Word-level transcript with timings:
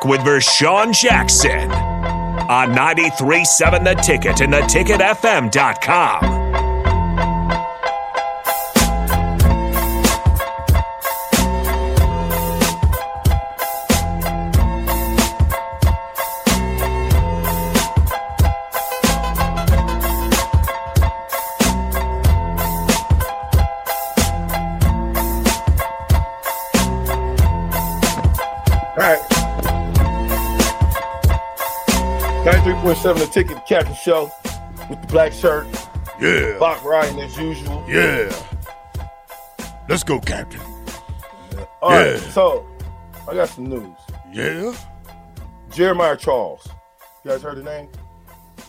Back 0.00 0.08
with 0.08 0.20
Vershan 0.20 0.94
Jackson 0.94 1.70
on 1.70 2.70
93.7 2.70 3.84
The 3.84 3.94
Ticket 3.94 4.40
and 4.40 4.52
theticketfm.com. 4.52 6.29
Seven 32.80 33.20
the 33.22 33.28
ticket, 33.30 33.56
the 33.56 33.62
captain 33.68 33.94
show 33.94 34.32
with 34.88 35.00
the 35.00 35.06
black 35.08 35.32
shirt. 35.32 35.66
Yeah. 36.20 36.58
Bach 36.58 36.82
Ryan 36.82 37.20
as 37.20 37.38
usual. 37.38 37.84
Yeah. 37.86 38.34
Let's 39.88 40.02
go, 40.02 40.18
Captain. 40.18 40.60
Yeah. 41.52 41.64
All 41.82 41.92
yeah. 41.92 42.12
right, 42.12 42.18
so 42.18 42.66
I 43.28 43.34
got 43.34 43.50
some 43.50 43.66
news. 43.66 43.96
Yeah. 44.32 44.74
Jeremiah 45.70 46.16
Charles. 46.16 46.66
You 47.24 47.30
guys 47.30 47.42
heard 47.42 47.58
the 47.58 47.62
name? 47.62 47.88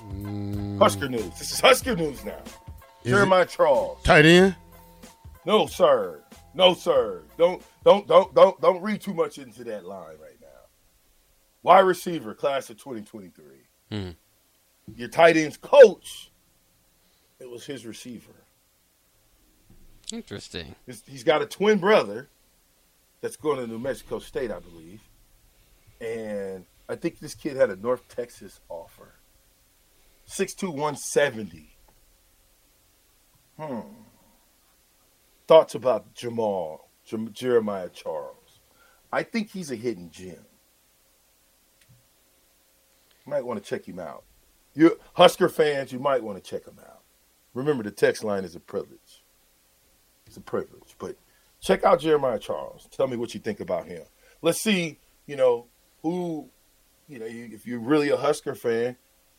Mm. 0.09 0.78
Husker 0.78 1.08
News. 1.09 1.39
This 1.39 1.52
is 1.54 1.59
Husker 1.59 1.95
News 1.95 2.23
now. 2.26 2.38
Is 3.04 3.12
Jeremiah 3.12 3.45
Charles. 3.45 4.04
Tight 4.04 4.26
end? 4.26 4.56
No, 5.45 5.67
sir. 5.67 6.23
No, 6.54 6.73
sir. 6.73 7.23
Don't 7.38 7.64
don't 7.86 8.08
don't 8.08 8.36
don't 8.36 8.59
don't 8.62 8.82
read 8.82 9.02
too 9.02 9.14
much 9.14 9.38
into 9.38 9.64
that 9.64 9.86
line 9.86 10.17
right 10.22 10.39
now. 10.42 10.48
Wide 11.64 11.80
receiver, 11.80 12.34
class 12.34 12.70
of 12.70 12.78
2023. 12.78 13.44
Mm. 13.92 14.16
Your 14.95 15.09
tight 15.09 15.38
end's 15.38 15.58
coach, 15.58 16.31
it 17.39 17.50
was 17.50 17.66
his 17.66 17.86
receiver. 17.86 18.31
Interesting. 20.11 20.75
He's 21.06 21.23
got 21.23 21.42
a 21.42 21.45
twin 21.45 21.80
brother 21.80 22.30
that's 23.22 23.38
going 23.38 23.58
to 23.58 23.67
New 23.67 23.80
Mexico 23.80 24.20
State, 24.20 24.52
I 24.52 24.59
believe. 24.59 25.02
And 26.02 26.66
I 26.89 26.95
think 26.95 27.20
this 27.20 27.36
kid 27.36 27.56
had 27.56 27.70
a 27.70 27.75
North 27.75 28.08
Texas 28.09 28.59
offer. 28.67 29.14
62170. 30.26 31.76
Hmm. 33.58 33.80
Thoughts 35.48 35.76
about 35.76 36.14
Jamal, 36.14 36.89
Jeremiah 37.31 37.89
Charles. 37.89 38.59
I 39.11 39.23
think 39.23 39.52
he's 39.52 39.72
a 39.72 39.76
hidden 39.76 40.09
gem. 40.11 40.45
Might 43.32 43.46
want 43.46 43.64
to 43.64 43.70
check 43.70 43.88
him 43.88 43.98
out. 43.98 44.26
You 44.74 45.00
Husker 45.14 45.48
fans, 45.48 45.94
you 45.94 46.00
might 46.00 46.22
want 46.22 46.44
to 46.44 46.50
check 46.50 46.66
him 46.66 46.78
out. 46.86 47.00
Remember, 47.54 47.82
the 47.82 47.89
text 47.89 48.26
line 48.26 48.44
is 48.44 48.58
a 48.58 48.60
privilege. 48.60 49.23
It's 50.28 50.36
a 50.36 50.42
privilege, 50.42 50.95
but 51.00 51.16
check 51.61 51.86
out 51.86 52.02
Jeremiah 52.02 52.39
Charles. 52.39 52.89
Tell 52.92 53.08
me 53.08 53.16
what 53.16 53.33
you 53.33 53.39
think 53.39 53.61
about 53.61 53.88
him. 53.88 54.04
Let's 54.42 54.61
see, 54.61 55.00
you 55.28 55.38
know, 55.38 55.67
who, 56.02 56.50
you 57.08 57.20
know, 57.20 57.26
if 57.26 57.66
you're 57.66 57.80
really 57.80 58.10
a 58.10 58.17
Husker 58.17 58.54
fan, 58.54 58.98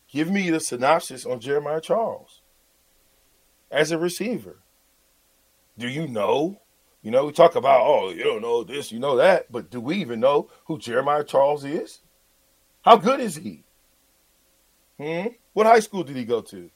give 0.08 0.30
me 0.30 0.48
the 0.48 0.60
synopsis 0.60 1.26
on 1.26 1.38
Jeremiah 1.38 1.82
Charles 1.82 2.40
as 3.70 3.92
a 3.92 3.98
receiver. 3.98 4.60
Do 5.76 5.86
you 5.86 6.08
know? 6.08 6.62
You 7.02 7.10
know, 7.10 7.26
we 7.26 7.32
talk 7.32 7.56
about, 7.56 7.82
oh, 7.82 8.08
you 8.08 8.24
don't 8.24 8.40
know 8.40 8.64
this, 8.64 8.90
you 8.90 9.00
know 9.00 9.16
that, 9.16 9.52
but 9.52 9.70
do 9.70 9.82
we 9.82 9.96
even 9.96 10.18
know 10.18 10.48
who 10.64 10.78
Jeremiah 10.78 11.24
Charles 11.24 11.64
is? 11.64 12.00
How 12.82 12.96
good 12.96 13.20
is 13.20 13.36
he? 13.36 13.64
Hmm? 15.02 15.28
What 15.52 15.66
high 15.66 15.80
school 15.80 16.04
did 16.04 16.16
he 16.16 16.24
go 16.24 16.40
to? 16.42 16.70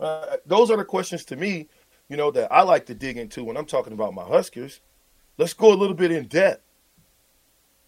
Uh, 0.00 0.36
those 0.46 0.70
are 0.70 0.76
the 0.78 0.84
questions 0.84 1.24
to 1.26 1.36
me, 1.36 1.68
you 2.08 2.16
know, 2.16 2.30
that 2.30 2.50
I 2.50 2.62
like 2.62 2.86
to 2.86 2.94
dig 2.94 3.18
into 3.18 3.44
when 3.44 3.58
I'm 3.58 3.66
talking 3.66 3.92
about 3.92 4.14
my 4.14 4.24
Huskers. 4.24 4.80
Let's 5.36 5.52
go 5.52 5.70
a 5.70 5.76
little 5.76 5.94
bit 5.94 6.10
in 6.10 6.28
depth 6.28 6.62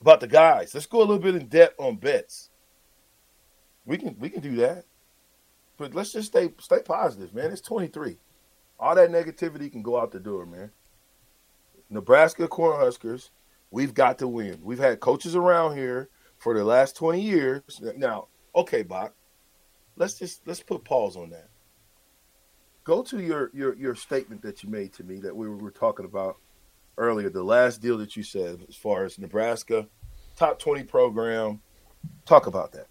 about 0.02 0.20
the 0.20 0.26
guys. 0.26 0.74
Let's 0.74 0.86
go 0.86 0.98
a 0.98 1.06
little 1.06 1.18
bit 1.18 1.34
in 1.34 1.46
depth 1.46 1.80
on 1.80 1.96
bets. 1.96 2.50
We 3.86 3.96
can 3.96 4.16
we 4.18 4.28
can 4.28 4.42
do 4.42 4.56
that, 4.56 4.84
but 5.78 5.94
let's 5.94 6.12
just 6.12 6.28
stay 6.28 6.52
stay 6.58 6.80
positive, 6.84 7.34
man. 7.34 7.52
It's 7.52 7.60
23. 7.62 8.18
All 8.78 8.94
that 8.94 9.10
negativity 9.10 9.72
can 9.72 9.82
go 9.82 9.98
out 9.98 10.12
the 10.12 10.20
door, 10.20 10.46
man. 10.46 10.70
Nebraska 11.88 12.48
Cornhuskers, 12.48 13.30
we've 13.70 13.94
got 13.94 14.18
to 14.18 14.28
win. 14.28 14.60
We've 14.62 14.78
had 14.78 15.00
coaches 15.00 15.34
around 15.34 15.76
here 15.76 16.10
for 16.44 16.52
the 16.52 16.62
last 16.62 16.94
20 16.96 17.22
years. 17.22 17.62
Now, 17.96 18.28
okay, 18.54 18.82
Bach, 18.82 19.14
let's 19.96 20.18
just 20.18 20.46
let's 20.46 20.62
put 20.62 20.84
pause 20.84 21.16
on 21.16 21.30
that. 21.30 21.48
Go 22.84 23.02
to 23.02 23.22
your 23.22 23.50
your 23.54 23.74
your 23.76 23.94
statement 23.94 24.42
that 24.42 24.62
you 24.62 24.68
made 24.68 24.92
to 24.92 25.04
me 25.04 25.20
that 25.20 25.34
we 25.34 25.48
were 25.48 25.70
talking 25.70 26.04
about 26.04 26.36
earlier, 26.98 27.30
the 27.30 27.42
last 27.42 27.80
deal 27.80 27.96
that 27.96 28.14
you 28.14 28.22
said 28.22 28.62
as 28.68 28.76
far 28.76 29.06
as 29.06 29.18
Nebraska 29.18 29.88
top 30.36 30.58
20 30.58 30.82
program. 30.84 31.62
Talk 32.26 32.46
about 32.46 32.72
that. 32.72 32.88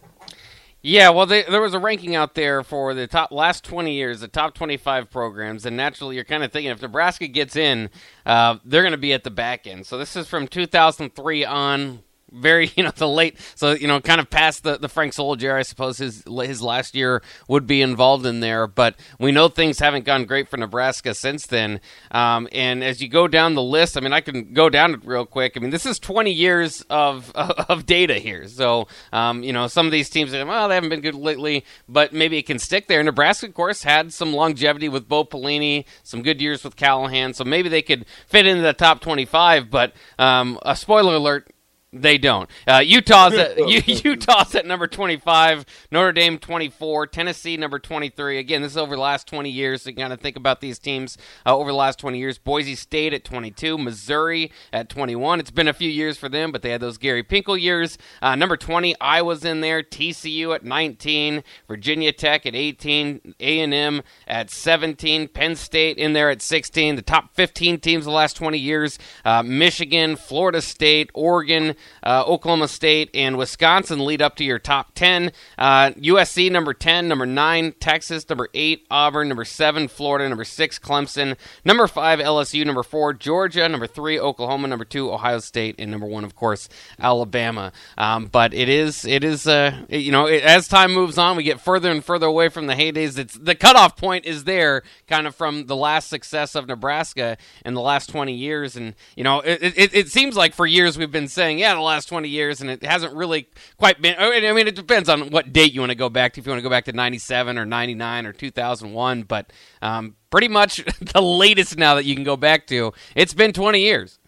Yeah, 0.82 1.12
well, 1.12 1.26
they, 1.26 1.44
there 1.44 1.62
was 1.62 1.74
a 1.74 1.80
ranking 1.80 2.16
out 2.16 2.34
there 2.34 2.64
for 2.64 2.94
the 2.94 3.06
top 3.06 3.32
last 3.32 3.64
20 3.64 3.94
years, 3.94 4.20
the 4.20 4.28
top 4.28 4.54
25 4.54 5.10
programs, 5.10 5.66
and 5.66 5.78
naturally, 5.78 6.16
you're 6.16 6.26
kind 6.26 6.44
of 6.44 6.52
thinking 6.52 6.72
if 6.72 6.82
Nebraska 6.82 7.28
gets 7.28 7.56
in, 7.56 7.90
uh, 8.26 8.58
they're 8.66 8.82
going 8.82 8.92
to 8.92 8.98
be 8.98 9.14
at 9.14 9.24
the 9.24 9.32
back 9.32 9.68
end. 9.68 9.86
So 9.86 9.98
this 9.98 10.16
is 10.16 10.28
from 10.28 10.48
2003 10.48 11.46
on 11.46 12.00
very 12.34 12.72
you 12.76 12.84
know 12.84 12.92
the 12.92 13.08
late 13.08 13.38
so 13.56 13.72
you 13.72 13.88
know 13.88 14.02
kind 14.02 14.20
of 14.20 14.30
past 14.30 14.64
the, 14.64 14.78
the 14.78 14.90
Frank 14.90 15.14
Solich 15.14 15.52
I 15.52 15.62
suppose 15.62 15.98
his 15.98 16.24
his 16.26 16.62
last 16.62 16.96
year 16.96 17.22
would 17.48 17.68
be 17.68 17.82
involved 17.82 18.26
in 18.26 18.40
there. 18.40 18.68
But 18.68 18.96
we 19.20 19.32
know 19.32 19.48
things 19.48 19.80
haven't 19.80 20.06
gone 20.06 20.26
great 20.26 20.48
for 20.48 20.58
Nebraska 20.58 21.14
since 21.14 21.46
then. 21.46 21.80
Um, 22.12 22.48
and 22.52 22.84
as 22.84 23.02
you 23.02 23.08
go 23.08 23.28
down 23.28 23.56
the 23.56 23.62
list 23.62 23.98
I 23.98 24.02
mean 24.02 24.14
I 24.14 24.22
can 24.22 24.54
go 24.54 24.70
down 24.70 24.94
it 24.94 25.06
real 25.06 25.26
quick. 25.26 25.54
I 25.56 25.60
mean 25.60 25.70
this 25.70 25.86
is 25.86 26.00
20 26.00 26.32
years 26.32 26.82
of 26.90 27.32
of 27.36 27.86
data 27.86 28.16
here. 28.16 28.48
So 28.48 28.88
um, 29.12 29.44
you 29.44 29.54
know 29.54 29.68
some 29.68 29.86
of 29.86 29.92
these 29.92 30.10
teams 30.10 30.34
are, 30.34 30.46
well 30.46 30.68
they 30.68 30.76
haven't 30.76 30.90
been 30.90 31.02
good 31.02 31.16
lately 31.16 31.66
but 31.88 32.14
maybe 32.14 32.38
it 32.38 32.46
can 32.46 32.60
stick 32.60 32.88
there. 32.88 33.04
Nebraska 33.04 33.48
of 33.48 33.54
course 33.54 33.84
had 33.84 34.14
some 34.14 34.34
longevity 34.34 34.90
with 34.90 35.08
Bo 35.08 35.26
Pelini 35.26 35.86
some 36.04 36.22
good 36.22 36.42
years 36.42 36.64
with 36.64 36.76
Callahan 36.76 37.34
so 37.34 37.44
maybe 37.44 37.70
they 37.70 37.82
could 37.82 38.06
fit 38.28 38.46
into 38.46 38.62
the 38.62 38.74
top 38.74 39.02
25 39.02 39.70
but 39.70 39.94
um, 40.18 40.60
a 40.64 40.76
spoiler 40.76 41.16
alert 41.16 41.53
they 41.94 42.18
don't. 42.18 42.50
Uh, 42.68 42.82
Utah's 42.84 43.34
at 43.34 43.58
Utah's 44.06 44.56
at 44.56 44.66
number 44.66 44.88
25, 44.88 45.66
Notre 45.92 46.12
Dame 46.12 46.38
24, 46.38 47.08
Tennessee 47.08 47.58
number 47.58 47.80
23. 47.80 48.40
Again, 48.40 48.62
this 48.62 48.72
is 48.72 48.78
over 48.78 48.96
the 48.96 49.02
last 49.02 49.28
20 49.28 49.50
years. 49.50 49.84
So 49.84 49.92
you 49.92 49.96
got 49.96 50.10
to 50.10 50.18
think 50.18 50.36
about 50.36 50.62
these 50.62 50.80
teams 50.80 51.18
uh, 51.46 51.56
over 51.56 51.72
the 51.72 51.78
last 51.78 52.00
20 52.00 52.18
years. 52.18 52.38
Boise 52.38 52.76
State 52.76 53.14
at 53.14 53.24
22, 53.24 53.78
Missouri 53.78 54.52
at 54.72 54.90
21. 54.90 55.40
It's 55.40 55.52
been 55.52 55.68
a 55.68 55.74
few 55.74 55.90
years 55.90 56.18
for 56.18 56.30
them, 56.30 56.52
but 56.52 56.62
they 56.62 56.72
had 56.72 56.82
those 56.82 56.98
Gary 56.98 57.24
Pinkel 57.24 57.60
years. 57.60 57.98
Uh, 58.22 58.36
number 58.36 58.58
20, 58.58 59.00
Iowa's 59.00 59.46
in 59.46 59.62
there. 59.62 59.84
TCU 59.84 60.56
at 60.56 60.64
19, 60.64 61.44
Virginia 61.68 62.12
Tech 62.12 62.46
at 62.46 62.56
18, 62.56 63.36
A&M 63.40 64.02
at 64.28 64.50
17, 64.50 65.28
Penn 65.28 65.56
State 65.56 65.98
in 65.98 66.14
there 66.14 66.30
at 66.30 66.42
16. 66.42 66.96
The 66.96 67.02
top 67.02 67.36
15 67.36 67.80
teams 67.80 68.06
the 68.06 68.12
last 68.12 68.36
20 68.36 68.58
years: 68.58 68.98
uh, 69.26 69.44
Michigan, 69.44 70.16
Florida 70.16 70.62
State, 70.62 71.12
Oregon. 71.14 71.76
Uh, 72.04 72.24
Oklahoma 72.26 72.68
State 72.68 73.10
and 73.14 73.38
Wisconsin 73.38 74.06
lead 74.06 74.22
up 74.22 74.36
to 74.36 74.44
your 74.44 74.60
top 74.60 74.94
10. 74.96 75.32
Uh, 75.58 75.92
USC 75.92 76.52
number 76.52 76.74
10, 76.74 77.08
number 77.08 77.26
9, 77.26 77.74
Texas 77.80 78.28
number 78.30 78.50
8, 78.54 78.86
Auburn 78.92 79.28
number 79.28 79.46
7, 79.46 79.88
Florida 79.88 80.28
number 80.28 80.44
6, 80.44 80.80
Clemson 80.80 81.38
number 81.64 81.88
5, 81.88 82.20
LSU 82.20 82.66
number 82.66 82.84
4, 82.84 83.14
Georgia 83.14 83.68
number 83.70 83.88
3, 83.88 84.20
Oklahoma 84.20 84.68
number 84.68 84.86
2, 84.86 85.12
Ohio 85.12 85.40
State, 85.40 85.76
and 85.80 85.92
number 85.92 86.06
1, 86.06 86.24
of 86.24 86.36
course, 86.36 86.68
Alabama. 87.00 87.72
Um, 87.98 88.26
but 88.26 88.54
it 88.54 88.70
is, 88.70 89.06
it 89.06 89.24
is, 89.24 89.48
uh, 89.48 89.84
you 89.90 90.12
know, 90.12 90.26
it, 90.26 90.44
as 90.44 90.68
time 90.68 90.94
moves 90.94 91.18
on, 91.18 91.38
we 91.38 91.44
get 91.44 91.62
further 91.62 91.92
and 91.92 92.04
further 92.04 92.28
away 92.28 92.50
from 92.50 92.68
the 92.68 92.74
heydays. 92.74 93.18
It's 93.18 93.36
the 93.36 93.56
cutoff 93.56 93.96
point 93.98 94.26
is 94.26 94.44
there, 94.44 94.84
kind 95.08 95.28
of 95.28 95.36
from 95.36 95.68
the 95.68 95.76
last 95.76 96.10
success 96.10 96.56
of 96.56 96.68
Nebraska 96.68 97.38
in 97.66 97.74
the 97.74 97.82
last 97.82 98.10
20 98.10 98.34
years, 98.34 98.76
and 98.76 98.96
you 99.16 99.24
know, 99.24 99.40
it, 99.40 99.62
it, 99.62 99.94
it 99.94 100.10
seems 100.10 100.36
like 100.36 100.54
for 100.54 100.66
years 100.66 100.98
we've 100.98 101.12
been 101.12 101.28
saying, 101.28 101.60
yeah, 101.60 101.73
the 101.78 101.84
last 101.84 102.08
20 102.08 102.28
years, 102.28 102.62
and 102.62 102.70
it 102.70 102.84
hasn't 102.84 103.14
really 103.14 103.48
quite 103.78 104.02
been. 104.02 104.16
I 104.18 104.54
mean, 104.54 104.68
it 104.68 104.76
depends 104.76 105.10
on 105.10 105.30
what 105.30 105.54
date 105.54 105.74
you 105.74 105.82
want 105.82 105.92
to 105.92 105.96
go 105.98 106.10
back 106.10 106.34
to. 106.34 106.40
If 106.40 106.46
you 106.46 106.52
want 106.52 106.60
to 106.60 106.64
go 106.64 106.70
back 106.70 106.86
to 106.86 106.94
97 106.94 107.58
or 107.58 107.66
99 107.66 108.26
or 108.26 108.34
2001, 108.34 109.24
but 109.24 109.52
um, 109.82 110.16
pretty 110.30 110.48
much 110.48 110.84
the 111.14 111.22
latest 111.22 111.78
now 111.78 111.96
that 111.96 112.06
you 112.06 112.16
can 112.16 112.24
go 112.24 112.38
back 112.38 112.68
to, 112.68 112.94
it's 113.16 113.34
been 113.34 113.54
20 113.54 113.80
years. 113.80 114.20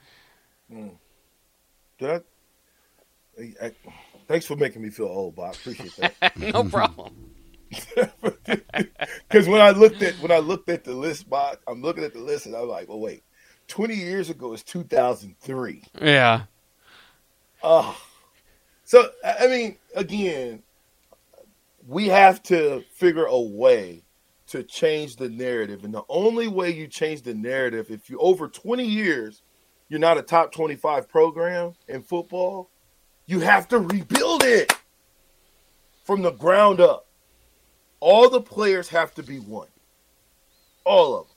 Mm. 0.72 0.92
Did 2.00 2.24
I, 3.40 3.66
I, 3.66 3.72
thanks 4.28 4.46
for 4.46 4.56
making 4.56 4.82
me 4.82 4.90
feel 4.90 5.06
old, 5.06 5.36
Bob. 5.36 5.56
Appreciate 5.56 5.96
that. 5.98 6.38
no 6.38 6.64
problem. 6.64 7.14
Because 9.28 9.48
when 9.48 9.60
I 9.60 9.72
looked 9.72 10.02
at 10.02 10.14
when 10.20 10.32
I 10.32 10.38
looked 10.38 10.70
at 10.70 10.84
the 10.84 10.94
list, 10.94 11.30
Bob, 11.30 11.58
I'm 11.68 11.82
looking 11.82 12.04
at 12.04 12.14
the 12.14 12.20
list 12.20 12.46
and 12.46 12.56
I'm 12.56 12.68
like, 12.70 12.88
well, 12.88 13.00
wait, 13.00 13.24
20 13.68 13.96
years 13.96 14.30
ago 14.30 14.54
is 14.54 14.64
2003. 14.64 15.84
Yeah. 16.02 16.44
Oh, 17.68 18.00
so 18.84 19.10
I 19.24 19.48
mean, 19.48 19.78
again, 19.96 20.62
we 21.88 22.08
have 22.10 22.44
to 22.44 22.84
figure 22.94 23.26
a 23.26 23.40
way 23.40 24.04
to 24.50 24.62
change 24.62 25.16
the 25.16 25.30
narrative, 25.30 25.84
and 25.84 25.92
the 25.92 26.04
only 26.08 26.48
way 26.48 26.70
you 26.70 26.88
change 26.88 27.24
the 27.24 27.34
narrative, 27.34 27.90
if 27.90 28.08
you 28.08 28.20
over 28.20 28.48
20 28.48 28.86
years, 28.86 29.42
you're 29.90 30.00
not 30.00 30.20
a 30.20 30.22
top 30.22 30.52
25 30.52 31.10
program 31.10 31.74
in 31.88 32.04
football, 32.04 32.70
you 33.26 33.40
have 33.40 33.68
to 33.70 33.80
rebuild 33.80 34.44
it 34.44 34.72
from 36.04 36.22
the 36.22 36.34
ground 36.34 36.80
up. 36.80 37.08
All 38.00 38.30
the 38.30 38.42
players 38.42 38.90
have 38.90 39.16
to 39.16 39.24
be 39.24 39.40
one. 39.40 39.70
All 40.84 41.16
of 41.16 41.28
them. 41.28 41.36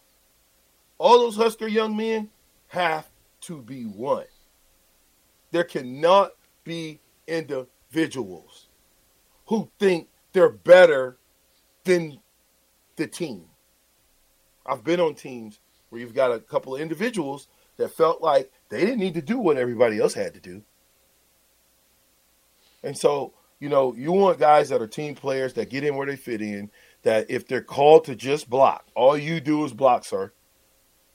All 0.99 1.21
those 1.21 1.37
Husker 1.37 1.69
young 1.69 1.97
men 1.97 2.29
have 2.67 3.09
to 3.43 3.63
be 3.63 3.85
one. 3.85 4.27
There 5.51 5.65
cannot 5.65 6.33
be 6.65 7.01
individuals 7.27 8.69
who 9.47 9.71
think 9.79 10.09
they're 10.33 10.49
better 10.49 11.19
than 11.85 12.21
the 12.97 13.07
team. 13.07 13.47
I've 14.67 14.85
been 14.85 15.01
on 15.01 15.15
teams 15.15 15.61
where 15.89 16.01
you've 16.01 16.15
got 16.15 16.33
a 16.33 16.39
couple 16.39 16.75
of 16.75 16.81
individuals 16.81 17.49
that 17.79 17.95
felt 17.95 18.21
like 18.21 18.53
they 18.69 18.81
didn't 18.81 18.99
need 18.99 19.15
to 19.15 19.23
do 19.23 19.39
what 19.39 19.57
everybody 19.57 19.99
else 19.99 20.15
had 20.15 20.35
to 20.35 20.41
do. 20.41 20.63
And 22.83 22.97
so, 22.97 23.33
you 23.59 23.69
know, 23.69 23.95
you 23.95 24.13
want 24.13 24.39
guys 24.39 24.69
that 24.69 24.83
are 24.83 24.87
team 24.87 25.15
players 25.15 25.55
that 25.55 25.71
get 25.71 25.85
in 25.85 25.97
where 25.97 26.07
they 26.07 26.17
fit 26.17 26.43
in, 26.43 26.71
that 27.03 27.31
if 27.31 27.47
they're 27.49 27.63
called 27.63 28.05
to 28.05 28.15
just 28.15 28.51
block, 28.51 28.87
all 28.95 29.17
you 29.17 29.41
do 29.41 29.65
is 29.65 29.73
block, 29.73 30.05
sir. 30.05 30.33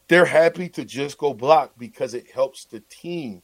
They're 0.08 0.26
happy 0.26 0.70
to 0.70 0.84
just 0.84 1.18
go 1.18 1.34
block 1.34 1.74
because 1.78 2.14
it 2.14 2.32
helps 2.32 2.66
the 2.66 2.82
team. 2.90 3.42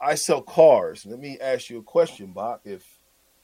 I 0.00 0.14
sell 0.14 0.42
cars. 0.42 1.06
Let 1.06 1.18
me 1.18 1.38
ask 1.40 1.70
you 1.70 1.78
a 1.78 1.82
question, 1.82 2.32
Bach. 2.32 2.60
If 2.64 2.84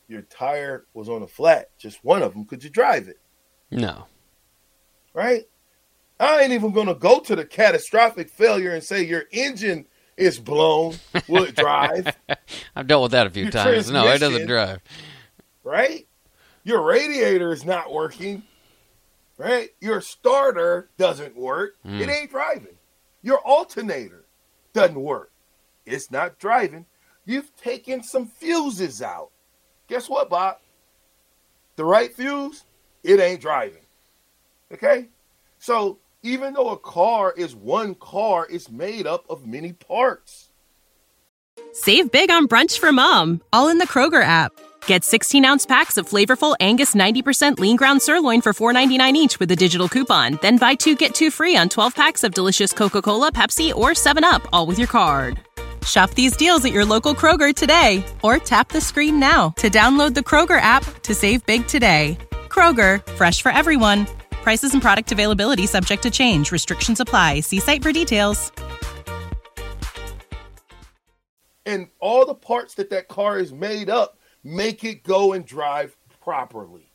your 0.08 0.22
tire 0.22 0.86
was 0.94 1.08
on 1.08 1.22
a 1.22 1.26
flat, 1.26 1.70
just 1.78 2.04
one 2.04 2.22
of 2.22 2.32
them, 2.32 2.44
could 2.44 2.62
you 2.62 2.70
drive 2.70 3.08
it? 3.08 3.18
No. 3.70 4.06
Right? 5.12 5.44
I 6.18 6.42
ain't 6.42 6.52
even 6.52 6.72
going 6.72 6.86
to 6.86 6.94
go 6.94 7.20
to 7.20 7.36
the 7.36 7.44
catastrophic 7.44 8.30
failure 8.30 8.72
and 8.72 8.82
say 8.82 9.04
your 9.04 9.24
engine 9.32 9.86
is 10.16 10.38
blown. 10.38 10.96
Will 11.28 11.44
it 11.44 11.56
drive? 11.56 12.16
I've 12.76 12.86
dealt 12.86 13.02
with 13.02 13.12
that 13.12 13.26
a 13.26 13.30
few 13.30 13.44
Your 13.44 13.52
times. 13.52 13.90
No, 13.90 14.06
it 14.08 14.18
doesn't 14.18 14.46
drive. 14.46 14.80
right? 15.64 16.06
Your 16.62 16.82
radiator 16.82 17.52
is 17.52 17.64
not 17.64 17.92
working, 17.92 18.42
right? 19.36 19.70
Your 19.80 20.00
starter 20.00 20.88
doesn't 20.96 21.36
work. 21.36 21.74
It 21.84 21.88
mm. 21.88 22.08
ain't 22.08 22.30
driving. 22.30 22.76
Your 23.22 23.38
alternator 23.38 24.24
doesn't 24.72 25.00
work. 25.00 25.32
It's 25.86 26.10
not 26.10 26.38
driving. 26.38 26.86
You've 27.24 27.54
taken 27.56 28.02
some 28.02 28.26
fuses 28.26 29.02
out. 29.02 29.30
Guess 29.88 30.08
what, 30.08 30.30
Bob? 30.30 30.58
The 31.76 31.84
right 31.84 32.14
fuse, 32.14 32.64
it 33.02 33.20
ain't 33.20 33.40
driving. 33.40 33.84
Okay? 34.72 35.08
So 35.58 35.98
even 36.22 36.54
though 36.54 36.70
a 36.70 36.78
car 36.78 37.32
is 37.36 37.54
one 37.54 37.94
car, 37.94 38.46
it's 38.50 38.70
made 38.70 39.06
up 39.06 39.24
of 39.28 39.46
many 39.46 39.72
parts. 39.72 40.50
Save 41.72 42.10
big 42.10 42.30
on 42.30 42.48
brunch 42.48 42.78
for 42.78 42.92
mom, 42.92 43.42
all 43.52 43.68
in 43.68 43.78
the 43.78 43.86
Kroger 43.86 44.22
app. 44.22 44.52
Get 44.86 45.04
16 45.04 45.44
ounce 45.44 45.66
packs 45.66 45.96
of 45.96 46.08
flavorful 46.08 46.54
Angus 46.60 46.94
90% 46.94 47.58
lean 47.58 47.76
ground 47.76 48.00
sirloin 48.02 48.40
for 48.40 48.52
$4.99 48.52 49.14
each 49.14 49.40
with 49.40 49.50
a 49.50 49.56
digital 49.56 49.88
coupon. 49.88 50.38
Then 50.40 50.56
buy 50.58 50.74
two 50.74 50.94
get 50.94 51.14
two 51.14 51.30
free 51.30 51.56
on 51.56 51.68
12 51.68 51.94
packs 51.94 52.24
of 52.24 52.34
delicious 52.34 52.72
Coca 52.72 53.02
Cola, 53.02 53.32
Pepsi, 53.32 53.74
or 53.74 53.90
7UP, 53.90 54.46
all 54.52 54.66
with 54.66 54.78
your 54.78 54.88
card. 54.88 55.40
Shop 55.84 56.10
these 56.12 56.36
deals 56.36 56.64
at 56.64 56.72
your 56.72 56.84
local 56.84 57.14
Kroger 57.14 57.54
today 57.54 58.04
or 58.22 58.38
tap 58.38 58.68
the 58.68 58.80
screen 58.80 59.18
now 59.18 59.50
to 59.56 59.68
download 59.68 60.14
the 60.14 60.20
Kroger 60.20 60.60
app 60.60 60.84
to 61.02 61.14
save 61.14 61.44
big 61.46 61.66
today. 61.66 62.16
Kroger, 62.48 63.04
fresh 63.12 63.42
for 63.42 63.50
everyone. 63.50 64.06
Prices 64.30 64.72
and 64.72 64.80
product 64.80 65.10
availability 65.10 65.66
subject 65.66 66.04
to 66.04 66.10
change. 66.10 66.52
Restrictions 66.52 67.00
apply. 67.00 67.40
See 67.40 67.60
site 67.60 67.82
for 67.82 67.92
details. 67.92 68.52
and 71.66 71.88
all 71.98 72.26
the 72.26 72.34
parts 72.34 72.74
that 72.74 72.90
that 72.90 73.08
car 73.08 73.38
is 73.38 73.52
made 73.52 73.88
up 73.88 74.18
make 74.42 74.84
it 74.84 75.02
go 75.02 75.32
and 75.32 75.46
drive 75.46 75.96
properly. 76.22 76.90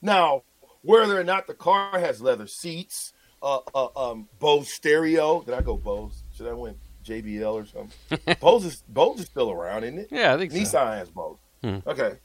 Now, 0.00 0.42
whether 0.82 1.18
or 1.18 1.24
not 1.24 1.46
the 1.46 1.54
car 1.54 1.98
has 1.98 2.20
leather 2.20 2.46
seats, 2.46 3.12
uh, 3.42 3.60
uh 3.74 3.88
um, 3.96 4.28
Bose 4.38 4.68
stereo, 4.68 5.42
did 5.42 5.54
I 5.54 5.62
go 5.62 5.76
Bose? 5.76 6.22
Should 6.36 6.46
I 6.46 6.52
went 6.52 6.78
JBL 7.04 7.52
or 7.52 7.66
something? 7.66 8.36
Bose 8.40 8.64
is 8.64 8.82
Bose 8.88 9.20
is 9.20 9.26
still 9.26 9.50
around, 9.50 9.84
isn't 9.84 9.98
it? 9.98 10.08
Yeah, 10.10 10.34
I 10.34 10.38
think 10.38 10.52
so. 10.52 10.58
Nissan 10.58 10.98
has 10.98 11.10
Bose. 11.10 11.38
Hmm. 11.62 11.78
Okay, 11.86 12.18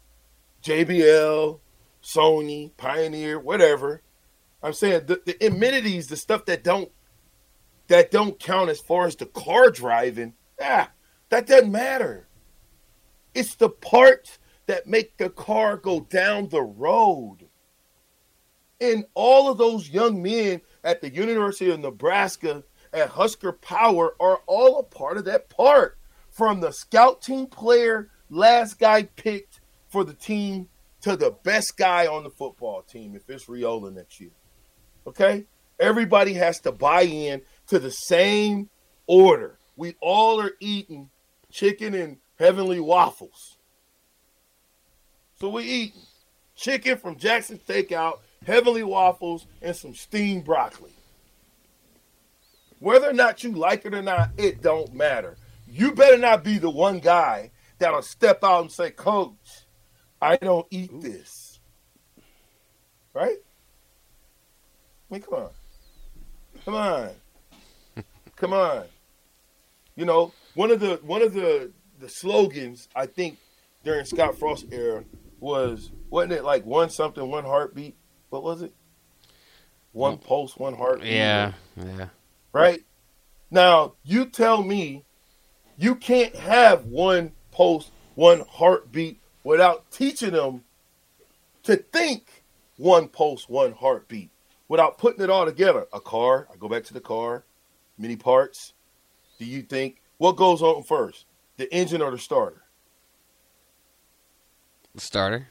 JBL, 0.63 1.59
Sony, 2.03 2.71
Pioneer, 2.77 3.39
whatever. 3.39 4.01
I'm 4.61 4.73
saying 4.73 5.05
the, 5.05 5.21
the 5.25 5.45
amenities, 5.45 6.07
the 6.07 6.17
stuff 6.17 6.45
that 6.45 6.63
don't 6.63 6.91
that 7.87 8.11
don't 8.11 8.39
count 8.39 8.69
as 8.69 8.79
far 8.79 9.07
as 9.07 9.15
the 9.15 9.25
car 9.25 9.69
driving. 9.69 10.33
Ah, 10.61 10.91
that 11.29 11.47
doesn't 11.47 11.71
matter. 11.71 12.27
It's 13.33 13.55
the 13.55 13.69
parts 13.69 14.39
that 14.67 14.87
make 14.87 15.17
the 15.17 15.29
car 15.29 15.77
go 15.77 16.01
down 16.01 16.49
the 16.49 16.61
road. 16.61 17.47
And 18.81 19.05
all 19.13 19.51
of 19.51 19.57
those 19.57 19.89
young 19.89 20.21
men 20.21 20.61
at 20.83 21.01
the 21.01 21.09
University 21.09 21.69
of 21.69 21.79
Nebraska 21.79 22.63
at 22.93 23.09
Husker 23.09 23.51
Power 23.51 24.15
are 24.19 24.41
all 24.47 24.79
a 24.79 24.83
part 24.83 25.17
of 25.17 25.25
that 25.25 25.49
part. 25.49 25.97
From 26.29 26.61
the 26.61 26.71
scout 26.71 27.21
team 27.21 27.47
player, 27.47 28.09
last 28.29 28.79
guy 28.79 29.03
picked 29.03 29.59
for 29.87 30.03
the 30.03 30.13
team, 30.13 30.69
to 31.01 31.15
the 31.15 31.31
best 31.43 31.77
guy 31.77 32.07
on 32.07 32.23
the 32.23 32.29
football 32.29 32.81
team 32.81 33.15
if 33.15 33.29
it's 33.29 33.45
Raiola 33.45 33.93
next 33.93 34.19
year. 34.19 34.31
Okay? 35.07 35.45
Everybody 35.79 36.33
has 36.33 36.59
to 36.61 36.71
buy 36.71 37.03
in 37.03 37.41
to 37.67 37.79
the 37.79 37.91
same 37.91 38.69
order. 39.07 39.57
We 39.75 39.95
all 40.01 40.41
are 40.41 40.51
eating 40.59 41.09
chicken 41.51 41.93
and 41.93 42.17
heavenly 42.37 42.79
waffles. 42.79 43.57
So 45.39 45.49
we 45.49 45.63
eating 45.63 46.01
chicken 46.55 46.97
from 46.97 47.17
Jackson 47.17 47.59
Steakout, 47.59 48.19
heavenly 48.45 48.83
waffles, 48.83 49.47
and 49.61 49.75
some 49.75 49.95
steamed 49.95 50.43
broccoli. 50.43 50.91
Whether 52.79 53.09
or 53.09 53.13
not 53.13 53.43
you 53.43 53.51
like 53.51 53.85
it 53.85 53.93
or 53.93 54.01
not, 54.01 54.31
it 54.37 54.61
don't 54.61 54.93
matter. 54.93 55.37
You 55.67 55.93
better 55.93 56.17
not 56.17 56.43
be 56.43 56.57
the 56.57 56.69
one 56.69 56.99
guy 56.99 57.51
that'll 57.77 58.01
step 58.01 58.43
out 58.43 58.61
and 58.61 58.71
say, 58.71 58.91
Coach, 58.91 59.65
I 60.21 60.37
don't 60.37 60.67
eat 60.69 60.89
this. 61.01 61.59
Right? 63.13 63.37
I 65.09 65.13
mean, 65.13 65.21
come 65.21 65.33
on. 65.35 65.49
Come 66.65 66.75
on. 66.75 67.09
Come 68.35 68.53
on. 68.53 68.85
You 69.95 70.05
know, 70.05 70.33
one 70.53 70.71
of 70.71 70.79
the 70.79 70.99
one 71.03 71.21
of 71.21 71.33
the 71.33 71.71
the 71.99 72.07
slogans 72.07 72.87
I 72.95 73.05
think 73.05 73.37
during 73.83 74.05
Scott 74.05 74.37
Frost 74.37 74.67
era 74.71 75.03
was 75.39 75.91
wasn't 76.09 76.33
it 76.33 76.43
like 76.43 76.65
one 76.65 76.89
something, 76.89 77.29
one 77.29 77.43
heartbeat? 77.43 77.97
What 78.29 78.43
was 78.43 78.61
it? 78.61 78.73
One 79.91 80.17
mm. 80.17 80.23
pulse, 80.23 80.55
one 80.55 80.75
heartbeat. 80.75 81.11
Yeah, 81.11 81.53
yeah. 81.75 82.09
Right? 82.51 82.83
Now, 83.51 83.93
you 84.03 84.25
tell 84.25 84.63
me 84.63 85.05
You 85.77 85.95
can't 85.95 86.35
have 86.35 86.85
one 86.85 87.31
post, 87.51 87.91
one 88.15 88.43
heartbeat 88.49 89.21
without 89.43 89.89
teaching 89.91 90.31
them 90.31 90.63
to 91.63 91.77
think 91.77 92.43
one 92.75 93.07
post, 93.07 93.49
one 93.49 93.71
heartbeat 93.71 94.29
without 94.67 94.97
putting 94.97 95.23
it 95.23 95.29
all 95.29 95.45
together. 95.45 95.87
A 95.93 96.01
car, 96.01 96.47
I 96.51 96.57
go 96.57 96.67
back 96.67 96.83
to 96.85 96.93
the 96.93 96.99
car, 96.99 97.43
many 97.97 98.15
parts. 98.15 98.73
Do 99.37 99.45
you 99.45 99.61
think 99.61 100.01
what 100.17 100.35
goes 100.35 100.61
on 100.61 100.83
first, 100.83 101.25
the 101.57 101.73
engine 101.73 102.01
or 102.01 102.11
the 102.11 102.17
starter? 102.17 102.63
The 104.95 105.01
starter. 105.01 105.47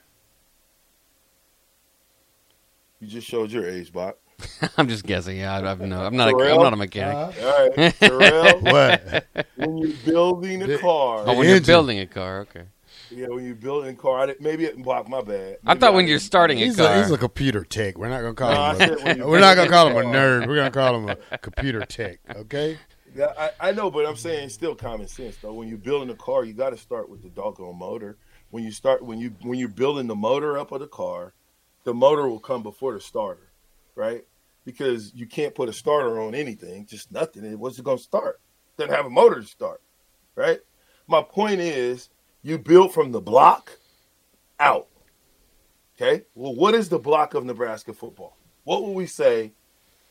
You 3.01 3.07
just 3.07 3.27
showed 3.27 3.51
your 3.51 3.67
age, 3.67 3.93
Bot. 3.93 4.19
I'm 4.77 4.89
just 4.89 5.05
guessing. 5.05 5.37
Yeah, 5.39 5.57
I, 5.57 5.71
I've 5.71 5.81
no. 5.81 6.05
I'm 6.05 6.17
not. 6.17 6.29
A, 6.29 6.33
Terrell? 6.33 6.59
I'm 6.59 6.63
not 6.65 6.73
a 6.73 6.77
mechanic. 6.77 7.37
Uh, 7.43 7.47
All 7.47 7.69
right, 7.77 7.95
Terrell, 8.01 8.61
what? 8.61 9.27
when 9.57 9.79
you're 9.79 9.97
building 10.05 10.63
a 10.63 10.67
The- 10.67 10.79
car, 10.79 11.25
oh, 11.27 11.37
when 11.37 11.49
you're 11.49 11.61
building 11.61 11.99
a 11.99 12.07
car, 12.07 12.41
okay. 12.41 12.63
yeah, 13.11 13.27
when 13.29 13.45
you're 13.45 13.55
building 13.57 13.91
a 13.91 13.97
car, 13.97 14.21
I 14.21 14.27
didn't- 14.27 14.41
maybe 14.41 14.65
it 14.65 14.81
blocked 14.83 15.09
my 15.09 15.21
bad. 15.23 15.59
I 15.65 15.71
Maybe 15.75 15.81
thought 15.81 15.95
when 15.95 16.07
you're 16.07 16.19
starting 16.21 16.61
a 16.61 16.65
He's 16.67 16.77
car. 16.77 16.95
a, 16.95 17.03
he's 17.03 17.11
a 17.11 17.19
computer 17.19 17.65
tech. 17.65 17.99
We're 17.99 18.09
not 18.09 18.21
gonna 18.21 18.35
call 18.35 18.79
No, 18.79 18.79
him. 18.97 19.21
A, 19.23 19.27
we're 19.29 19.41
not 19.41 19.57
gonna 19.57 19.71
call 19.71 19.89
him 19.89 19.97
a 19.97 20.03
nerd. 20.03 20.47
We're 20.47 20.57
gonna 20.57 20.71
call 20.71 20.97
him 21.01 21.17
a 21.33 21.39
computer 21.39 21.81
tech. 21.85 22.21
Okay. 22.37 22.79
Yeah, 23.17 23.33
I, 23.37 23.51
I 23.61 23.73
know, 23.73 23.91
but 23.91 24.07
I'm 24.07 24.17
saying 24.17 24.51
still 24.51 24.75
common 24.77 25.09
sense 25.09 25.37
though. 25.43 25.53
When 25.55 25.67
you're 25.69 25.79
building 25.79 26.11
a 26.11 26.15
car, 26.15 26.45
you 26.45 26.53
got 26.53 26.71
to 26.71 26.77
start 26.77 27.09
with 27.09 27.23
the 27.23 27.31
doggone 27.31 27.77
motor. 27.79 28.19
When 28.51 28.63
you 28.63 28.71
start 28.71 29.03
when 29.03 29.19
you 29.19 29.35
when 29.43 29.59
you're 29.59 29.69
building 29.69 30.07
the 30.07 30.15
motor 30.15 30.59
up 30.59 30.71
of 30.73 30.81
the 30.81 30.87
car, 30.87 31.33
the 31.85 31.95
motor 31.95 32.29
will 32.29 32.39
come 32.39 32.63
before 32.63 32.93
the 32.93 33.01
starter, 33.01 33.48
right? 33.99 34.25
Because 34.65 35.13
you 35.15 35.27
can't 35.27 35.55
put 35.55 35.69
a 35.69 35.73
starter 35.73 36.21
on 36.21 36.35
anything, 36.35 36.87
just 36.87 37.11
nothing. 37.11 37.45
It 37.45 37.59
wasn't 37.59 37.87
going 37.87 37.99
to 37.99 38.03
start. 38.03 38.41
Doesn't 38.79 38.95
have 38.95 39.07
a 39.07 39.11
motor 39.11 39.41
to 39.41 39.47
start, 39.47 39.83
right? 40.37 40.61
My 41.09 41.21
point 41.21 41.61
is, 41.61 42.09
you 42.43 42.59
build 42.59 42.95
from 42.95 43.11
the 43.11 43.21
block 43.21 43.73
out. 44.61 44.87
Okay. 45.97 46.25
Well, 46.35 46.55
what 46.55 46.75
is 46.75 46.89
the 46.89 46.99
block 46.99 47.35
of 47.35 47.45
Nebraska 47.45 47.93
football? 47.93 48.37
What 48.63 48.85
would 48.85 48.93
we 48.93 49.07
say 49.07 49.53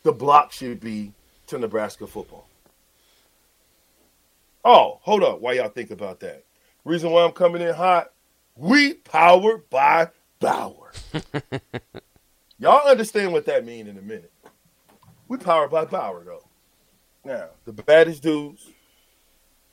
the 0.02 0.12
block 0.12 0.52
should 0.52 0.80
be 0.80 1.14
to 1.46 1.58
Nebraska 1.58 2.06
football? 2.06 2.46
Oh, 4.64 4.98
hold 5.02 5.22
up. 5.22 5.40
Why 5.40 5.54
y'all 5.54 5.70
think 5.70 5.90
about 5.90 6.20
that? 6.20 6.44
Reason 6.84 7.10
why 7.10 7.24
I'm 7.24 7.32
coming 7.32 7.62
in 7.62 7.74
hot, 7.74 8.10
we 8.54 8.94
powered 8.94 9.70
by 9.70 10.08
Bauer. 10.40 10.92
y'all 12.58 12.88
understand 12.88 13.32
what 13.32 13.44
that 13.46 13.64
mean 13.64 13.86
in 13.86 13.98
a 13.98 14.02
minute. 14.02 14.32
We 15.28 15.36
powered 15.36 15.70
by 15.70 15.84
Bauer 15.84 16.24
though. 16.24 16.44
Now, 17.24 17.48
the 17.64 17.72
baddest 17.72 18.22
dudes 18.22 18.68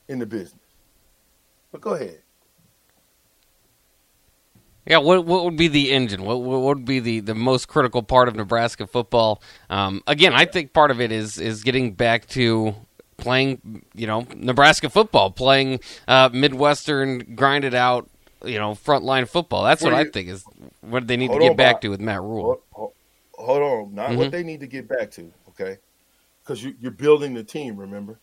in 0.08 0.18
the 0.18 0.26
business. 0.26 0.60
But 1.72 1.80
go 1.80 1.94
ahead. 1.94 2.22
Yeah, 4.86 4.98
what 4.98 5.24
what 5.24 5.44
would 5.44 5.56
be 5.56 5.66
the 5.68 5.90
engine? 5.90 6.22
What 6.22 6.42
what 6.42 6.60
would 6.60 6.84
be 6.84 7.00
the, 7.00 7.20
the 7.20 7.34
most 7.34 7.66
critical 7.66 8.02
part 8.02 8.28
of 8.28 8.36
Nebraska 8.36 8.86
football? 8.86 9.42
Um, 9.68 10.02
again, 10.06 10.32
I 10.32 10.44
think 10.44 10.72
part 10.72 10.92
of 10.92 11.00
it 11.00 11.10
is 11.10 11.38
is 11.38 11.64
getting 11.64 11.92
back 11.92 12.26
to 12.28 12.74
playing, 13.16 13.82
you 13.94 14.06
know, 14.06 14.26
Nebraska 14.36 14.88
football, 14.88 15.30
playing 15.32 15.80
uh, 16.06 16.30
Midwestern 16.32 17.34
grinded 17.34 17.74
out, 17.74 18.08
you 18.44 18.58
know, 18.58 18.72
frontline 18.72 19.28
football. 19.28 19.64
That's 19.64 19.82
What 19.82 19.92
what 19.92 20.02
do 20.04 20.08
I 20.08 20.12
think 20.12 20.28
is 20.28 20.44
what 20.82 21.08
they 21.08 21.16
need 21.16 21.32
to 21.32 21.38
get 21.40 21.50
on, 21.50 21.56
back 21.56 21.76
Bob. 21.76 21.80
to 21.82 21.88
with 21.88 22.00
Matt 22.00 22.22
Rhule. 22.22 22.42
Hold, 22.44 22.62
hold, 23.46 23.62
on. 23.62 23.94
Not 23.94 24.10
Mhm. 24.10 24.16
what 24.16 24.30
they 24.30 24.42
need 24.42 24.60
to 24.60 24.66
get 24.66 24.88
back 24.88 25.10
to, 25.12 25.32
okay? 25.48 25.78
Because 26.42 26.62
you, 26.62 26.74
you're 26.80 26.90
building 26.90 27.34
the 27.34 27.44
team. 27.44 27.76
Remember, 27.76 28.18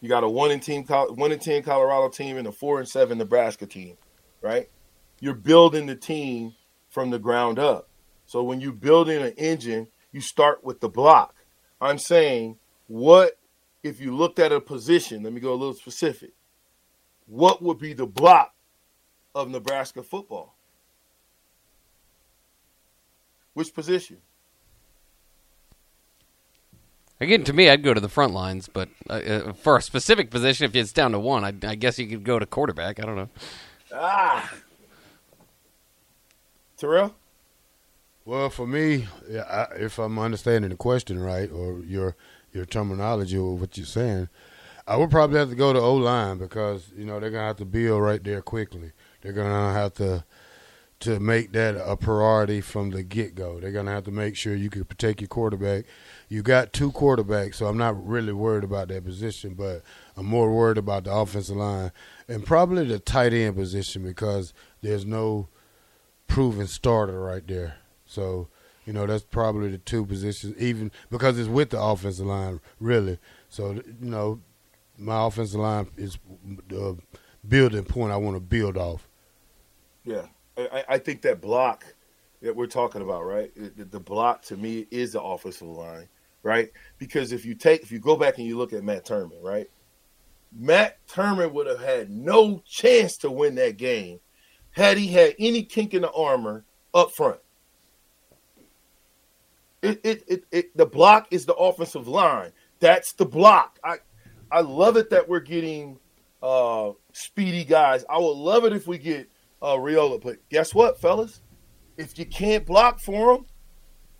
you 0.00 0.08
got 0.08 0.24
a 0.24 0.28
one 0.28 0.50
in 0.50 0.60
team, 0.60 0.84
one 0.84 1.32
in 1.32 1.38
ten 1.38 1.62
Colorado 1.62 2.08
team 2.08 2.36
and 2.36 2.46
a 2.46 2.52
four 2.52 2.78
and 2.78 2.88
seven 2.88 3.18
Nebraska 3.18 3.66
team, 3.66 3.96
right? 4.42 4.68
You're 5.20 5.34
building 5.34 5.86
the 5.86 5.96
team 5.96 6.54
from 6.88 7.10
the 7.10 7.18
ground 7.18 7.58
up. 7.58 7.88
So 8.26 8.42
when 8.42 8.60
you 8.60 8.72
building 8.72 9.22
an 9.22 9.32
engine, 9.38 9.88
you 10.12 10.20
start 10.20 10.64
with 10.64 10.80
the 10.80 10.88
block. 10.88 11.34
I'm 11.80 11.98
saying, 11.98 12.58
what 12.88 13.38
if 13.82 14.00
you 14.00 14.14
looked 14.14 14.38
at 14.38 14.52
a 14.52 14.60
position? 14.60 15.22
Let 15.22 15.32
me 15.32 15.40
go 15.40 15.52
a 15.52 15.54
little 15.54 15.74
specific. 15.74 16.32
What 17.26 17.62
would 17.62 17.78
be 17.78 17.92
the 17.92 18.06
block 18.06 18.54
of 19.34 19.48
Nebraska 19.48 20.02
football? 20.02 20.54
Which 23.54 23.74
position? 23.74 24.18
Again, 27.20 27.44
to 27.44 27.52
me, 27.52 27.70
I'd 27.70 27.82
go 27.82 27.94
to 27.94 28.00
the 28.00 28.10
front 28.10 28.34
lines, 28.34 28.68
but 28.68 28.88
uh, 29.08 29.12
uh, 29.12 29.52
for 29.54 29.76
a 29.76 29.82
specific 29.82 30.30
position, 30.30 30.66
if 30.66 30.76
it's 30.76 30.92
down 30.92 31.12
to 31.12 31.18
one, 31.18 31.44
I, 31.44 31.54
I 31.66 31.74
guess 31.74 31.98
you 31.98 32.06
could 32.06 32.24
go 32.24 32.38
to 32.38 32.44
quarterback. 32.44 33.00
I 33.00 33.06
don't 33.06 33.16
know. 33.16 33.28
Ah. 33.94 34.52
Terrell? 36.76 37.14
Well, 38.26 38.50
for 38.50 38.66
me, 38.66 39.06
I, 39.32 39.66
if 39.76 39.98
I'm 39.98 40.18
understanding 40.18 40.70
the 40.70 40.76
question 40.76 41.18
right, 41.18 41.50
or 41.50 41.80
your 41.80 42.16
your 42.52 42.66
terminology 42.66 43.36
or 43.38 43.56
what 43.56 43.76
you're 43.76 43.86
saying, 43.86 44.28
I 44.86 44.96
would 44.96 45.10
probably 45.10 45.38
have 45.38 45.50
to 45.50 45.54
go 45.54 45.72
to 45.72 45.78
O 45.78 45.94
line 45.94 46.38
because 46.38 46.90
you 46.96 47.04
know 47.04 47.20
they're 47.20 47.30
gonna 47.30 47.46
have 47.46 47.56
to 47.56 47.64
build 47.64 48.02
right 48.02 48.22
there 48.22 48.42
quickly. 48.42 48.92
They're 49.22 49.32
gonna 49.32 49.72
have 49.72 49.94
to 49.94 50.24
to 50.98 51.20
make 51.20 51.52
that 51.52 51.76
a 51.76 51.96
priority 51.96 52.60
from 52.60 52.90
the 52.90 53.02
get 53.02 53.34
go. 53.34 53.60
They're 53.60 53.72
gonna 53.72 53.90
have 53.90 54.04
to 54.04 54.10
make 54.10 54.34
sure 54.34 54.54
you 54.54 54.70
can 54.70 54.84
protect 54.84 55.20
your 55.20 55.28
quarterback. 55.28 55.84
You 56.28 56.42
got 56.42 56.72
two 56.72 56.90
quarterbacks, 56.90 57.56
so 57.56 57.66
I'm 57.66 57.76
not 57.76 58.06
really 58.06 58.32
worried 58.32 58.64
about 58.64 58.88
that 58.88 59.04
position, 59.04 59.54
but 59.54 59.82
I'm 60.16 60.26
more 60.26 60.52
worried 60.52 60.78
about 60.78 61.04
the 61.04 61.12
offensive 61.12 61.56
line 61.56 61.92
and 62.28 62.46
probably 62.46 62.86
the 62.86 62.98
tight 62.98 63.34
end 63.34 63.56
position 63.56 64.02
because 64.04 64.54
there's 64.80 65.04
no 65.04 65.48
proven 66.28 66.66
starter 66.66 67.20
right 67.20 67.46
there. 67.46 67.76
So, 68.06 68.48
you 68.86 68.92
know, 68.92 69.06
that's 69.06 69.24
probably 69.24 69.70
the 69.70 69.78
two 69.78 70.06
positions, 70.06 70.56
even 70.58 70.90
because 71.10 71.38
it's 71.38 71.48
with 71.48 71.70
the 71.70 71.80
offensive 71.80 72.26
line, 72.26 72.60
really. 72.80 73.18
So, 73.50 73.72
you 73.72 73.84
know, 74.00 74.40
my 74.96 75.26
offensive 75.26 75.60
line 75.60 75.88
is 75.96 76.18
the 76.68 76.96
building 77.46 77.84
point 77.84 78.12
I 78.12 78.16
want 78.16 78.36
to 78.36 78.40
build 78.40 78.76
off. 78.76 79.08
Yeah. 80.04 80.26
I, 80.58 80.84
I- 80.88 80.98
think 80.98 81.22
that 81.22 81.40
block 81.40 81.84
that 82.42 82.54
we're 82.54 82.66
talking 82.66 83.02
about, 83.02 83.24
right? 83.24 83.50
The, 83.76 83.84
the 83.84 84.00
block 84.00 84.42
to 84.42 84.56
me 84.56 84.86
is 84.90 85.12
the 85.12 85.22
offensive 85.22 85.68
line, 85.68 86.08
right? 86.42 86.70
Because 86.98 87.32
if 87.32 87.44
you 87.44 87.54
take, 87.54 87.82
if 87.82 87.90
you 87.90 87.98
go 87.98 88.16
back 88.16 88.38
and 88.38 88.46
you 88.46 88.56
look 88.58 88.72
at 88.72 88.84
Matt 88.84 89.06
Turman, 89.06 89.42
right? 89.42 89.68
Matt 90.52 90.98
Turman 91.08 91.52
would 91.52 91.66
have 91.66 91.80
had 91.80 92.10
no 92.10 92.62
chance 92.66 93.16
to 93.18 93.30
win 93.30 93.54
that 93.56 93.76
game 93.76 94.20
had 94.70 94.98
he 94.98 95.08
had 95.08 95.34
any 95.38 95.62
kink 95.62 95.94
in 95.94 96.02
the 96.02 96.12
armor 96.12 96.64
up 96.94 97.10
front. 97.12 97.40
It, 99.82 100.00
it, 100.04 100.24
it, 100.28 100.44
it, 100.50 100.76
the 100.76 100.86
block 100.86 101.28
is 101.30 101.46
the 101.46 101.54
offensive 101.54 102.08
line. 102.08 102.52
That's 102.80 103.12
the 103.12 103.26
block. 103.26 103.78
I, 103.84 103.96
I 104.50 104.60
love 104.60 104.96
it 104.96 105.10
that 105.10 105.28
we're 105.28 105.40
getting 105.40 105.98
uh, 106.42 106.92
speedy 107.12 107.64
guys. 107.64 108.04
I 108.08 108.18
would 108.18 108.36
love 108.36 108.64
it 108.64 108.72
if 108.72 108.86
we 108.86 108.98
get 108.98 109.28
uh, 109.62 109.74
Raiola. 109.74 110.20
But 110.22 110.36
guess 110.48 110.74
what, 110.74 111.00
fellas? 111.00 111.40
If 111.96 112.18
you 112.18 112.26
can't 112.26 112.66
block 112.66 113.00
for 113.00 113.34
them, 113.34 113.46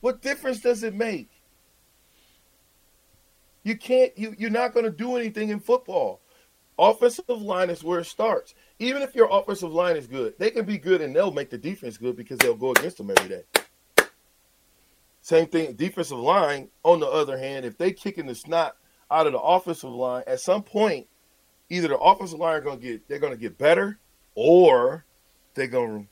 what 0.01 0.23
difference 0.23 0.61
does 0.61 0.83
it 0.83 0.95
make? 0.95 1.31
You 3.65 3.77
can't. 3.77 4.17
You 4.17 4.35
you're 4.39 4.51
not 4.51 4.73
going 4.73 4.85
to 4.85 4.93
do 4.93 5.17
anything 5.17 5.49
in 5.49 5.61
football. 5.61 6.21
Offensive 6.79 7.25
line 7.29 7.71
is 7.71 7.83
where 7.83 8.01
it 8.01 8.05
starts. 8.05 8.55
Even 8.79 9.03
if 9.03 9.15
your 9.15 9.29
offensive 9.31 9.73
line 9.73 9.97
is 9.97 10.07
good, 10.07 10.35
they 10.39 10.51
can 10.51 10.67
be 10.67 10.77
good 10.77 11.01
and 11.01 11.17
they'll 11.17 11.33
make 11.33 11.49
the 11.49 11.57
defense 11.57 11.97
good 11.97 12.17
because 12.17 12.39
they'll 12.39 12.55
go 12.55 12.73
against 12.73 12.99
them 12.99 13.11
every 13.11 13.29
day. 13.29 13.43
Same 15.23 15.47
thing. 15.47 15.73
Defensive 15.75 16.19
line, 16.19 16.69
on 16.85 17.01
the 17.01 17.09
other 17.09 17.39
hand, 17.39 17.65
if 17.65 17.79
they 17.79 17.93
kicking 17.93 18.27
the 18.27 18.35
snot 18.35 18.77
out 19.11 19.27
of 19.27 19.33
the 19.33 19.41
offensive 19.41 19.91
line, 19.91 20.23
at 20.27 20.39
some 20.39 20.63
point, 20.63 21.07
either 21.71 21.89
the 21.89 21.99
offensive 21.99 22.39
line 22.39 22.57
are 22.57 22.61
to 22.61 22.77
get 22.77 23.09
they're 23.09 23.19
going 23.19 23.33
to 23.33 23.39
get 23.39 23.57
better, 23.57 23.99
or 24.35 25.06
they're 25.57 25.67
going 25.67 26.03
to 26.03 26.07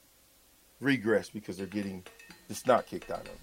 regress 0.84 1.30
because 1.30 1.56
they're 1.56 1.66
getting 1.66 2.02
the 2.48 2.54
snot 2.54 2.86
kicked 2.86 3.10
out 3.10 3.20
of 3.20 3.26
them. 3.26 3.36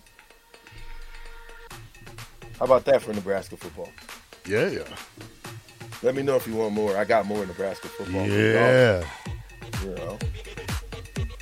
How 2.60 2.66
about 2.66 2.86
that 2.86 3.02
for 3.02 3.14
Nebraska 3.14 3.56
football? 3.56 3.90
Yeah, 4.46 4.68
yeah. 4.68 4.84
Let 6.04 6.16
me 6.16 6.24
know 6.24 6.36
if 6.36 6.46
you 6.48 6.56
want 6.56 6.74
more. 6.74 6.98
I 6.98 7.06
got 7.06 7.26
more 7.26 7.46
Nebraska 7.46 7.88
football. 7.88 8.28
Yeah. 8.28 9.06
You 9.84 9.96
know, 9.96 10.20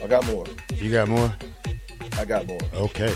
I 0.03 0.07
got 0.07 0.25
more. 0.27 0.45
You 0.75 0.91
got 0.91 1.07
more? 1.09 1.33
I 2.17 2.25
got 2.25 2.45
more. 2.47 2.59
Okay. 2.73 3.13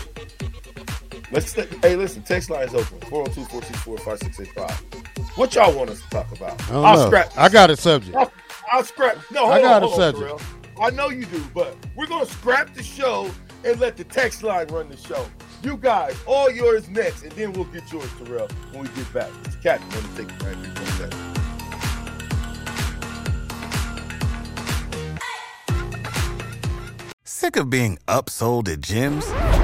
Let's 1.30 1.52
hey, 1.52 1.96
listen. 1.96 2.22
Text 2.22 2.48
line 2.50 2.66
is 2.68 2.74
open. 2.74 2.98
402-464-5685. 3.00 5.36
What 5.36 5.54
y'all 5.54 5.76
want 5.76 5.90
us 5.90 6.00
to 6.02 6.08
talk 6.10 6.30
about? 6.32 6.60
I 6.68 6.72
don't 6.72 6.84
I'll 6.84 6.96
know. 6.96 7.06
scrap. 7.06 7.32
I 7.36 7.48
got 7.48 7.70
a 7.70 7.76
subject. 7.76 8.16
I'll, 8.16 8.32
I'll 8.70 8.84
scrap. 8.84 9.16
No, 9.30 9.40
hold 9.40 9.52
I 9.52 9.62
got 9.62 9.82
on, 9.82 9.88
a 9.88 9.92
on, 9.92 9.96
subject. 9.96 10.38
Terrell. 10.38 10.63
I 10.80 10.90
know 10.90 11.08
you 11.08 11.24
do, 11.26 11.42
but 11.54 11.76
we're 11.94 12.06
going 12.06 12.26
to 12.26 12.32
scrap 12.32 12.74
the 12.74 12.82
show 12.82 13.30
and 13.64 13.78
let 13.78 13.96
the 13.96 14.04
text 14.04 14.42
line 14.42 14.66
run 14.68 14.88
the 14.88 14.96
show. 14.96 15.26
You 15.62 15.76
guys, 15.76 16.16
all 16.26 16.50
yours 16.50 16.88
next, 16.88 17.22
and 17.22 17.32
then 17.32 17.52
we'll 17.52 17.64
get 17.64 17.90
yours, 17.92 18.10
Terrell, 18.18 18.48
when 18.72 18.82
we 18.82 18.88
get 18.88 19.12
back. 19.12 19.30
It's 19.44 19.56
Captain. 19.56 19.88
Let 19.90 20.18
me 20.18 20.28
take 20.28 21.10
it 21.10 21.14
Sick 27.24 27.56
of 27.56 27.70
being 27.70 27.98
upsold 28.08 28.68
at 28.72 28.80
gyms? 28.80 29.63